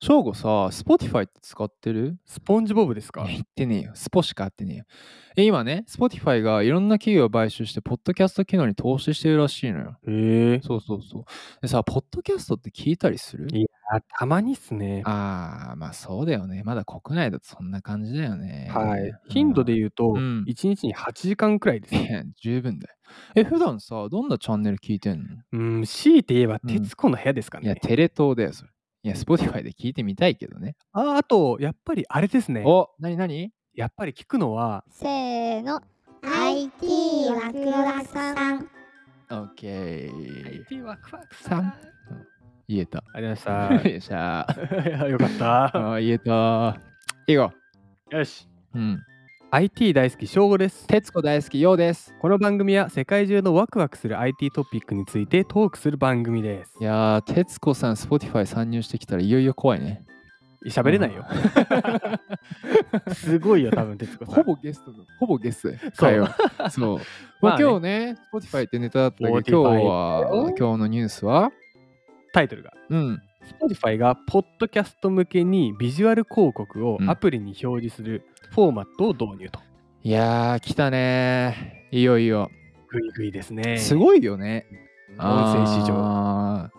[0.00, 2.18] 翔吾さ、Spotify って使ってる？
[2.24, 3.24] スポンジボブですか？
[3.26, 3.92] 言ってねえよ。
[3.94, 4.84] スポしか合ってねえよ。
[5.36, 9.96] え、今ね、Spotify がいろんな企業を買収して、ポッドキャスト機能に投資してるらしいのよ。
[10.06, 10.60] へえ。
[10.62, 11.24] そうそうそう。
[11.62, 13.48] でさ、ポッドキャストって聞いたりする？
[13.52, 13.66] いや、
[14.16, 15.02] たまにっすね。
[15.04, 16.62] ああ、まあそうだよね。
[16.64, 18.70] まだ国内だとそんな感じだよね。
[18.72, 19.12] はい。
[19.28, 22.04] 頻度で言うと、うん1日に8時間くらいですい。
[22.04, 22.94] や、十分だよ。
[23.34, 25.22] え、普段さ、どんなチャンネル聞いてん
[25.52, 25.58] の？
[25.58, 27.80] うん、強いて言えば、うん徹子の部屋ですかいや、ね。
[27.82, 28.70] テレ東だよ、それ。
[29.02, 30.76] いや、Spotify で聞いてみたいけどね。
[30.92, 32.62] ああと、やっぱりあれですね。
[32.66, 33.52] お、なになに？
[33.74, 35.80] やっぱり聞くのは、せーの
[36.22, 38.68] IT ワクワクさん
[39.30, 40.46] オッケー。
[40.62, 41.72] IT ワクワクさん
[42.66, 43.04] 言えた。
[43.14, 44.82] ありがとうございましよっしゃた。
[44.88, 45.64] いや よかった。
[45.94, 46.80] あー言えた。
[47.28, 47.52] いいよ。
[48.10, 48.48] よし。
[48.74, 49.00] うん。
[49.50, 50.86] IT 大好き、翔吾です。
[50.88, 52.14] 徹子大好き、ようです。
[52.20, 56.84] この番組は世界中のワクワクする IT トピックについてトークする番組ですい。
[56.84, 60.04] やー、徹子さん、Spotify 参入してきたらいよいよ怖いね。
[60.66, 61.24] 喋れないよ。
[63.14, 64.34] すごいよ、多分、徹子さん。
[64.34, 65.78] ほぼゲストの、ほぼゲストで。
[65.78, 66.98] そう会話そう。
[67.40, 71.52] まあ、まあね今日ね、Spotify ってネタだったけど、今 Spotify 日は、今日のニュースは、
[72.34, 72.74] タイトルが。
[72.90, 73.22] うん。
[73.48, 79.60] Spotify がポッドキャスト向けにビジュアル広告をうんアプリに表示するフォーマットを導入と。
[80.02, 82.50] いやー、来たねいよいよ。
[82.90, 83.78] グイグイですね。
[83.78, 84.66] すごいよね。
[85.18, 86.70] 音声市場。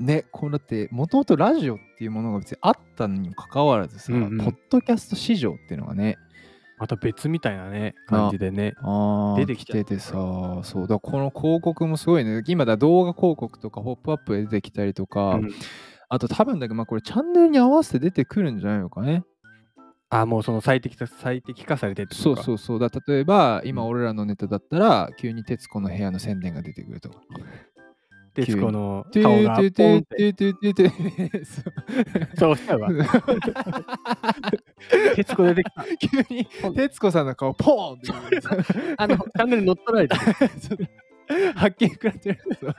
[0.00, 6.16] ね、こうだって、もともとラジオっていうものが別にあったにもかかわらずさ、うんうんポッドキャスト市場っていうのがね、
[6.84, 8.74] また別みたいなね、感じでね。
[9.38, 10.12] 出てきててさ、
[10.64, 12.42] そうだ、この広告もすごいね。
[12.46, 15.50] 今だ動画広告とか、ポップアップで出てきたりとか、うん
[16.10, 19.24] あと多分だけど、まあこれチャンネルに合わせて出てくるんじゃないのかね。
[20.10, 22.78] あ、もうその最適化最適化されてってそうそううそう。
[22.78, 27.16] だ例えば、今うん俺らのネタだったら、急に徹子の部屋の宣伝が出てくるとか。
[28.34, 30.30] 徹子のて顔がポンて。
[30.30, 30.52] って。
[32.36, 32.88] そうしたわ。
[35.14, 35.84] 徹子出てきた。
[35.96, 38.12] 急に徹子さんの顔ポーンって。
[38.98, 40.16] あの、チャンネル乗っ取られて
[41.54, 42.38] 発見食らってる。
[42.60, 42.74] そう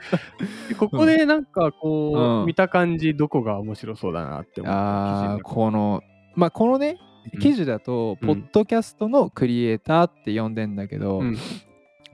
[0.68, 2.46] でここでなんかこう、うん。
[2.46, 4.78] 見た感じどこが面白そうだなって思った。
[4.78, 6.02] ああ、この、
[6.34, 6.98] まあこのね、
[7.32, 7.40] うん。
[7.40, 8.26] 記事だと、うん。
[8.26, 11.36] ポッドキャストのクリエイターって呼んでんだけど、うん。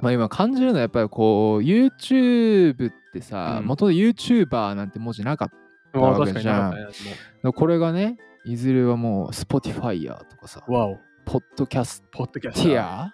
[0.01, 5.51] まあ今感じるのはやっぱりこう、YouTube ってさ、うん元々 YouTuber なんて文字なかっ
[5.95, 7.53] あわけじゃん。
[7.53, 12.69] これがね、いずれはもう Spotify とかさ、ポッドキャスポッドキャテスト。
[12.71, 13.13] ィ ア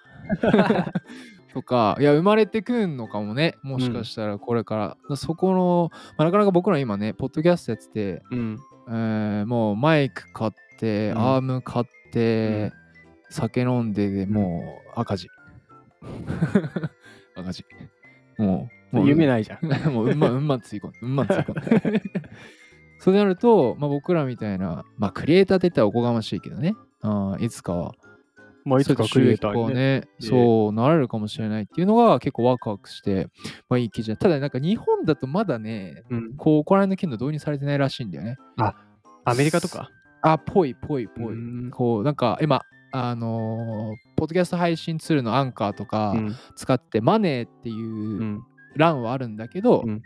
[1.53, 5.17] とか、いや、生まれてくんのかもね、もしかしたらこれから。
[5.17, 8.59] そこの、まあ、なかなか僕ら今ね、ポッドキャストやってて、うん。
[8.91, 12.73] えーもうマイク買って、うんアーム買って、
[13.31, 15.29] 酒飲んででもう赤字。
[17.37, 17.65] 赤字。
[18.39, 19.67] もう夢ないじゃん。
[19.93, 22.03] もううんまうんまつい込んで、うんまつい込んで。
[23.01, 27.95] そうなると、まあ、僕らみたいな、まあ、クリエイターって言ったらおこがましいけどね、あーいつかは、
[28.65, 29.75] まあいつかクリエイターにね。
[29.75, 33.29] ね、でそうなれるかもしれないっていうのが結構ワクワクして、
[33.69, 34.17] まあいい記事だ。
[34.17, 38.37] ただなんか日本だとまだね、うんこう、こら辺の機能導入されてないらしいんだよね。
[38.57, 39.91] アメリカとか？
[40.23, 41.35] あ、ぽいぽいぽい。
[41.35, 48.43] うんこう、なんか今、あのーポッドキャスト配信ツールのアンカーとかうん使って、マネーっていううん
[48.79, 50.03] 欄はあるんだけど、うん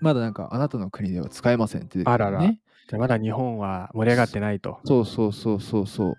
[0.00, 2.14] まだなんかあなたの国では使えませんって出てね。
[2.14, 4.78] あららじゃあまだ日本は盛り上がってないと。
[4.84, 6.14] そうそうそうそうそう。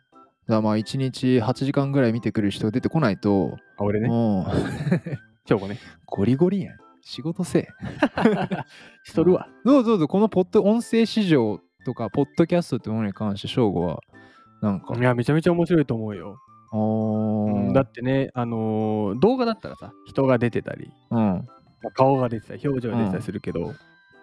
[0.47, 4.07] だまあ1日8時間ぐらい見てくる人が出てこないと、あ俺ね。
[4.07, 5.77] 今日も ね。
[6.05, 6.77] ゴリゴリやん。
[7.01, 7.67] 仕事せえ。
[9.03, 9.47] しとるわ。
[9.65, 13.99] どうぞどうぞ、このポッド音声市場とか、ポッドキャストってものに関して、翔吾は、
[14.61, 16.37] なんか、いや、めちゃめちゃ面白いと思うよ。
[16.71, 21.47] うんだってね、あのー動画だったらさ、人が出てたり、うん、
[21.81, 23.73] まあ顔が出てたり、表情が出てたりするけど、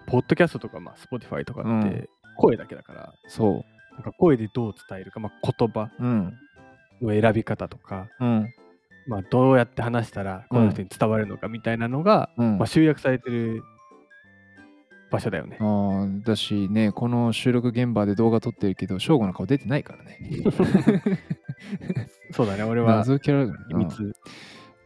[0.07, 6.05] ポッドキャストとか、まあ、Spotify とかうんって、声だけだから、そなんか声でどう伝えるか、まあ、言葉う。
[6.05, 6.35] うん、
[7.03, 8.55] の選び方とか、うん、
[9.07, 12.59] まあ、どうやって話したら、この人に伝わるのかみたいなのが、うん。
[12.59, 13.63] まあ、集約されてる
[15.11, 15.65] 場所だよねあ。
[15.65, 20.19] ーだしね、この収録現場で動画撮ってるけど、翔吾の顔出てないからね。
[22.33, 24.13] そうだね、俺は謎キャラ秘密。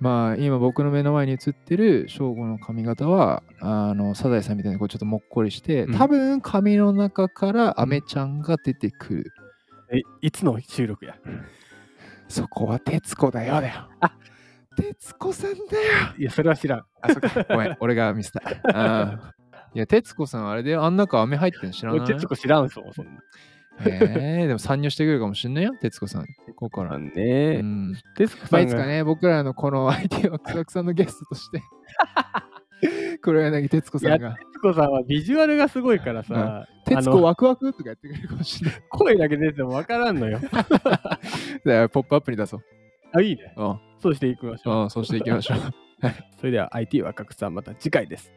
[0.00, 9.32] まあ、今僕の目の前に映ってる翔吾の髪型は、あの、サザエさんみたいにこうちょっともっこりして、うん多分髪の中からアメちゃんが出てくる。
[9.93, 11.17] え、いつの収録や？
[12.29, 13.88] そこは徹子だよだよ。
[14.00, 14.12] あ
[14.76, 15.61] 徹子さんだよ。
[16.17, 16.85] いや、それは知らん。
[17.02, 17.44] あ、そっか。
[17.50, 19.35] ごめん、俺がミスった。
[19.75, 22.00] いや、徹子さんあれであん中飴入ってんの知らない？
[22.00, 23.20] 俺、徹子知らんそもそんな。
[23.84, 26.26] へえでも参入してくるかもしんないよ、徹子さん。
[26.56, 26.90] ここから。
[26.90, 27.62] なうんね。
[27.62, 27.94] ん。
[28.17, 29.90] 徹子まあ、さいつかね、僕らのこの
[30.43, 31.62] クワクさんのゲストとして、
[33.20, 34.37] 黒柳徹子さんが。
[34.52, 38.82] 徹子さんはビジュアルがすごいからさ、徹子ワクワクとかやってくれるかもしれない。
[38.90, 40.40] 声だけ出てもわからんのよ。
[40.40, 40.81] だか
[41.64, 42.64] らポップアップに出そう。
[43.12, 43.55] あ、いいね。
[43.56, 43.81] うん。
[43.99, 44.82] そうしていきましょう。
[44.82, 45.58] うん、そうしていきましょう。
[46.38, 48.32] それでは IT 若んまた次回です。